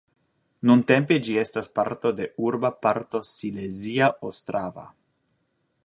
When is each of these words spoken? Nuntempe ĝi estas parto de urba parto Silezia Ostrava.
Nuntempe 0.69 1.17
ĝi 1.27 1.35
estas 1.41 1.69
parto 1.79 2.13
de 2.21 2.27
urba 2.47 2.73
parto 2.87 3.23
Silezia 3.29 4.09
Ostrava. 4.31 4.89